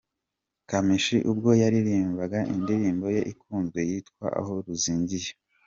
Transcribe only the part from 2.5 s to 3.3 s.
indirimbo ye